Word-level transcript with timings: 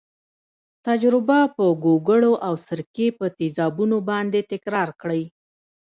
تجربه 0.87 1.39
په 1.55 1.65
ګوګړو 1.83 2.33
او 2.47 2.53
سرکې 2.67 3.07
په 3.17 3.25
تیزابونو 3.37 3.97
باندې 4.09 4.39
تکرار 4.51 4.89
کړئ. 5.01 5.23